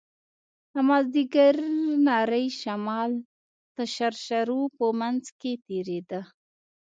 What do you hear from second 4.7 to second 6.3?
په منځ کښې تېرېده.